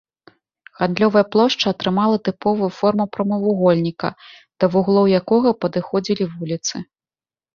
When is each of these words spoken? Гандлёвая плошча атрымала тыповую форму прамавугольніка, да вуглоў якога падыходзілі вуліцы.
Гандлёвая 0.77 1.21
плошча 1.35 1.67
атрымала 1.73 2.17
тыповую 2.29 2.69
форму 2.77 3.05
прамавугольніка, 3.17 4.09
да 4.63 4.69
вуглоў 4.77 5.05
якога 5.21 5.49
падыходзілі 5.67 6.23
вуліцы. 6.33 6.75